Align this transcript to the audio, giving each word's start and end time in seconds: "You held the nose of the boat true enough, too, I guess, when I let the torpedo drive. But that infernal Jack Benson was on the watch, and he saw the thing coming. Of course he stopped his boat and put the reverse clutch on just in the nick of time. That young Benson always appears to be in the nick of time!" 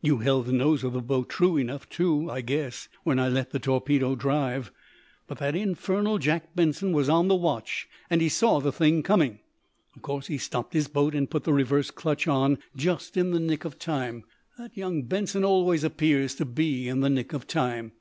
"You 0.00 0.20
held 0.20 0.46
the 0.46 0.54
nose 0.54 0.82
of 0.84 0.94
the 0.94 1.02
boat 1.02 1.28
true 1.28 1.58
enough, 1.58 1.86
too, 1.90 2.30
I 2.30 2.40
guess, 2.40 2.88
when 3.02 3.18
I 3.18 3.28
let 3.28 3.50
the 3.50 3.58
torpedo 3.58 4.14
drive. 4.14 4.72
But 5.26 5.36
that 5.40 5.54
infernal 5.54 6.16
Jack 6.16 6.56
Benson 6.56 6.92
was 6.92 7.10
on 7.10 7.28
the 7.28 7.34
watch, 7.36 7.86
and 8.08 8.22
he 8.22 8.30
saw 8.30 8.58
the 8.58 8.72
thing 8.72 9.02
coming. 9.02 9.38
Of 9.94 10.00
course 10.00 10.28
he 10.28 10.38
stopped 10.38 10.72
his 10.72 10.88
boat 10.88 11.14
and 11.14 11.28
put 11.28 11.44
the 11.44 11.52
reverse 11.52 11.90
clutch 11.90 12.26
on 12.26 12.56
just 12.74 13.18
in 13.18 13.32
the 13.32 13.38
nick 13.38 13.66
of 13.66 13.78
time. 13.78 14.24
That 14.56 14.74
young 14.78 15.02
Benson 15.02 15.44
always 15.44 15.84
appears 15.84 16.34
to 16.36 16.46
be 16.46 16.88
in 16.88 17.00
the 17.00 17.10
nick 17.10 17.34
of 17.34 17.46
time!" 17.46 17.92